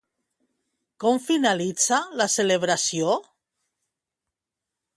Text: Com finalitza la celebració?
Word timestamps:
Com 1.03 1.19
finalitza 1.25 1.99
la 2.21 2.29
celebració? 2.37 3.13